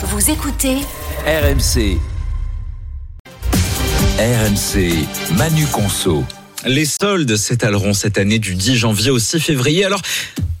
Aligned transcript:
Vous 0.00 0.30
écoutez 0.30 0.76
RMC. 1.26 1.98
RMC, 4.16 5.04
Manu 5.36 5.66
Conso. 5.66 6.24
Les 6.64 6.84
soldes 6.84 7.34
s'étaleront 7.36 7.92
cette 7.94 8.16
année 8.16 8.38
du 8.38 8.54
10 8.54 8.76
janvier 8.76 9.10
au 9.10 9.18
6 9.18 9.40
février. 9.40 9.84
Alors, 9.84 10.00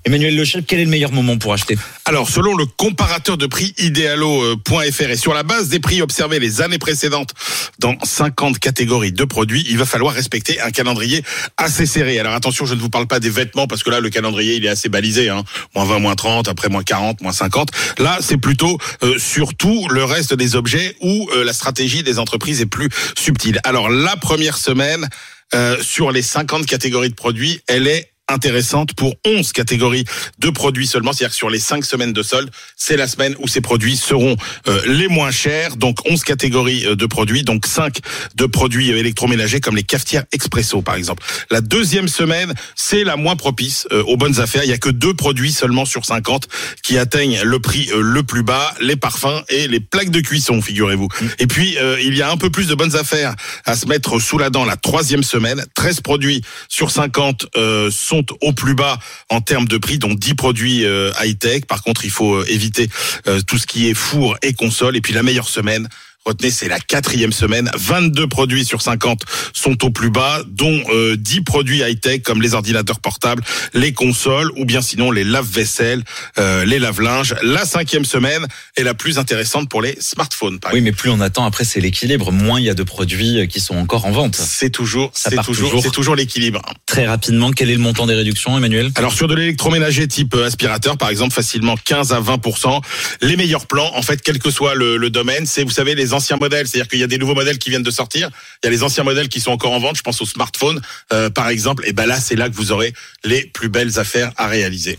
Emmanuel 0.08 0.36
Lechel, 0.36 0.64
quel 0.66 0.80
est 0.80 0.84
le 0.86 0.90
meilleur 0.90 1.12
moment 1.12 1.36
pour 1.36 1.52
acheter? 1.52 1.76
Alors, 2.06 2.30
selon 2.30 2.56
le 2.56 2.64
comparateur 2.64 3.36
de 3.36 3.44
prix 3.44 3.74
idéalo.fr 3.76 5.02
et 5.02 5.16
sur 5.18 5.34
la 5.34 5.42
base 5.42 5.68
des 5.68 5.80
prix 5.80 6.00
observés 6.00 6.38
les 6.38 6.62
années 6.62 6.78
précédentes 6.78 7.34
dans 7.78 7.94
50 8.02 8.58
catégories 8.58 9.12
de 9.12 9.24
produits, 9.24 9.66
il 9.68 9.76
va 9.76 9.84
falloir 9.84 10.14
respecter 10.14 10.62
un 10.62 10.70
calendrier 10.70 11.22
assez 11.58 11.84
serré. 11.84 12.18
Alors 12.18 12.32
attention, 12.32 12.64
je 12.64 12.72
ne 12.72 12.80
vous 12.80 12.88
parle 12.88 13.06
pas 13.06 13.20
des 13.20 13.28
vêtements 13.28 13.66
parce 13.66 13.82
que 13.82 13.90
là, 13.90 14.00
le 14.00 14.08
calendrier, 14.08 14.54
il 14.54 14.64
est 14.64 14.70
assez 14.70 14.88
balisé. 14.88 15.28
Hein. 15.28 15.44
Moins 15.74 15.84
20, 15.84 15.98
moins 15.98 16.14
30, 16.14 16.48
après 16.48 16.70
moins 16.70 16.82
40, 16.82 17.20
moins 17.20 17.32
50. 17.32 17.68
Là, 17.98 18.16
c'est 18.22 18.38
plutôt 18.38 18.78
euh, 19.02 19.18
sur 19.18 19.54
tout 19.56 19.88
le 19.90 20.04
reste 20.04 20.32
des 20.32 20.56
objets 20.56 20.96
où 21.02 21.28
euh, 21.36 21.44
la 21.44 21.52
stratégie 21.52 22.02
des 22.02 22.18
entreprises 22.18 22.62
est 22.62 22.66
plus 22.66 22.88
subtile. 23.14 23.60
Alors, 23.62 23.90
la 23.90 24.16
première 24.16 24.56
semaine, 24.56 25.06
euh, 25.54 25.76
sur 25.82 26.12
les 26.12 26.22
50 26.22 26.64
catégories 26.64 27.10
de 27.10 27.14
produits, 27.14 27.60
elle 27.68 27.86
est 27.86 28.10
intéressante 28.28 28.94
pour 28.94 29.14
11 29.26 29.52
catégories 29.52 30.04
de 30.38 30.50
produits 30.50 30.86
seulement. 30.86 31.12
C'est-à-dire 31.12 31.30
que 31.30 31.36
sur 31.36 31.50
les 31.50 31.58
5 31.58 31.84
semaines 31.84 32.12
de 32.12 32.22
solde, 32.22 32.50
c'est 32.76 32.96
la 32.96 33.06
semaine 33.06 33.34
où 33.38 33.48
ces 33.48 33.60
produits 33.60 33.96
seront 33.96 34.36
euh, 34.68 34.80
les 34.86 35.08
moins 35.08 35.30
chers. 35.30 35.76
Donc 35.76 35.98
11 36.08 36.22
catégories 36.22 36.86
euh, 36.86 36.96
de 36.96 37.06
produits, 37.06 37.42
donc 37.42 37.66
5 37.66 37.98
de 38.34 38.46
produits 38.46 38.92
euh, 38.92 38.98
électroménagers 38.98 39.60
comme 39.60 39.76
les 39.76 39.82
cafetières 39.82 40.24
expresso 40.32 40.82
par 40.82 40.94
exemple. 40.94 41.22
La 41.50 41.60
deuxième 41.60 42.08
semaine, 42.08 42.54
c'est 42.74 43.04
la 43.04 43.16
moins 43.16 43.36
propice 43.36 43.86
aux 43.90 44.16
bonnes 44.16 44.40
affaires. 44.40 44.64
Il 44.64 44.70
y 44.70 44.74
a 44.74 44.78
que 44.78 44.90
deux 44.90 45.14
produits 45.14 45.52
seulement 45.52 45.84
sur 45.84 46.04
50 46.04 46.48
qui 46.82 46.98
atteignent 46.98 47.40
le 47.42 47.58
prix 47.60 47.90
le 47.94 48.22
plus 48.22 48.42
bas, 48.42 48.74
les 48.80 48.96
parfums 48.96 49.42
et 49.48 49.68
les 49.68 49.80
plaques 49.80 50.10
de 50.10 50.20
cuisson, 50.20 50.60
figurez-vous. 50.60 51.08
Et 51.38 51.46
puis 51.46 51.76
il 52.02 52.16
y 52.16 52.22
a 52.22 52.30
un 52.30 52.36
peu 52.36 52.50
plus 52.50 52.66
de 52.66 52.74
bonnes 52.74 52.96
affaires 52.96 53.34
à 53.64 53.76
se 53.76 53.86
mettre 53.86 54.18
sous 54.18 54.38
la 54.38 54.50
dent 54.50 54.64
la 54.64 54.76
troisième 54.76 55.22
semaine. 55.22 55.64
13 55.74 56.00
produits 56.00 56.42
sur 56.68 56.90
50 56.90 57.46
sont 57.90 58.17
au 58.40 58.52
plus 58.52 58.74
bas 58.74 58.98
en 59.28 59.40
termes 59.40 59.66
de 59.66 59.78
prix, 59.78 59.98
dont 59.98 60.14
10 60.14 60.34
produits 60.34 60.84
euh, 60.84 61.12
high-tech. 61.20 61.66
Par 61.66 61.82
contre, 61.82 62.04
il 62.04 62.10
faut 62.10 62.34
euh, 62.34 62.44
éviter 62.48 62.88
euh, 63.26 63.40
tout 63.46 63.58
ce 63.58 63.66
qui 63.66 63.88
est 63.88 63.94
four 63.94 64.36
et 64.42 64.54
console. 64.54 64.96
Et 64.96 65.00
puis 65.00 65.14
la 65.14 65.22
meilleure 65.22 65.48
semaine, 65.48 65.88
Retenez, 66.24 66.50
c'est 66.50 66.68
la 66.68 66.78
quatrième 66.78 67.32
semaine. 67.32 67.70
22 67.74 68.26
produits 68.28 68.64
sur 68.64 68.82
50 68.82 69.22
sont 69.54 69.84
au 69.84 69.90
plus 69.90 70.10
bas, 70.10 70.42
dont 70.46 70.82
10 71.16 71.40
produits 71.42 71.78
high-tech 71.80 72.22
comme 72.22 72.42
les 72.42 72.54
ordinateurs 72.54 73.00
portables, 73.00 73.42
les 73.72 73.92
consoles 73.92 74.50
ou 74.56 74.64
bien 74.64 74.82
sinon 74.82 75.10
les 75.10 75.24
lave-vaisselle, 75.24 76.02
les 76.36 76.78
lave-linges. 76.78 77.34
La 77.42 77.64
cinquième 77.64 78.04
semaine 78.04 78.46
est 78.76 78.82
la 78.82 78.94
plus 78.94 79.18
intéressante 79.18 79.68
pour 79.70 79.80
les 79.80 79.96
smartphones. 80.00 80.58
oui, 80.72 80.80
mais 80.82 80.92
plus 80.92 81.10
on 81.10 81.20
attend, 81.20 81.44
après 81.46 81.64
c'est 81.64 81.80
l'équilibre. 81.80 82.30
Moins 82.30 82.60
il 82.60 82.66
y 82.66 82.70
a 82.70 82.74
de 82.74 82.82
produits 82.82 83.48
qui 83.48 83.60
sont 83.60 83.76
encore 83.76 84.04
en 84.04 84.10
vente. 84.10 84.36
C'est 84.36 84.70
toujours, 84.70 85.10
c'est 85.14 85.40
toujours, 85.42 85.82
c'est 85.82 85.90
toujours 85.90 86.14
l'équilibre. 86.16 86.60
Très 86.86 87.06
rapidement, 87.06 87.52
quel 87.52 87.70
est 87.70 87.74
le 87.74 87.80
montant 87.80 88.06
des 88.06 88.14
réductions, 88.14 88.56
Emmanuel? 88.56 88.90
Alors 88.96 89.12
sur 89.12 89.28
de 89.28 89.34
l'électroménager 89.34 90.06
type 90.08 90.34
aspirateur, 90.34 90.98
par 90.98 91.08
exemple, 91.08 91.32
facilement 91.32 91.76
15 91.82 92.12
à 92.12 92.20
20% 92.20 92.82
Les 93.22 93.36
meilleurs 93.36 93.66
plans, 93.66 93.90
en 93.94 94.02
fait, 94.02 94.20
quel 94.22 94.38
que 94.38 94.50
soit 94.50 94.74
le, 94.74 94.96
le 94.96 95.10
domaine, 95.10 95.46
c'est 95.46 95.64
vous 95.64 95.70
savez 95.70 95.94
les 96.08 96.14
anciens 96.14 96.38
modèles, 96.38 96.66
c'est-à-dire 96.66 96.88
qu'il 96.88 96.98
y 96.98 97.02
a 97.02 97.06
des 97.06 97.18
nouveaux 97.18 97.34
modèles 97.34 97.58
qui 97.58 97.68
viennent 97.70 97.82
de 97.82 97.90
sortir, 97.90 98.30
il 98.62 98.66
y 98.66 98.68
a 98.68 98.70
les 98.70 98.82
anciens 98.82 99.04
modèles 99.04 99.28
qui 99.28 99.40
sont 99.40 99.50
encore 99.50 99.72
en 99.72 99.78
vente, 99.78 99.96
je 99.96 100.02
pense 100.02 100.20
aux 100.22 100.26
smartphones 100.26 100.80
euh, 101.12 101.28
par 101.28 101.48
exemple, 101.48 101.84
et 101.86 101.92
ben 101.92 102.06
là 102.06 102.18
c'est 102.18 102.36
là 102.36 102.48
que 102.48 102.54
vous 102.54 102.72
aurez 102.72 102.92
les 103.24 103.44
plus 103.44 103.68
belles 103.68 103.98
affaires 103.98 104.32
à 104.36 104.46
réaliser. 104.46 104.96